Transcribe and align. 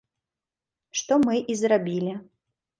Што 1.01 1.13
мы 1.27 1.35
і 1.55 1.61
зрабілі. 1.63 2.13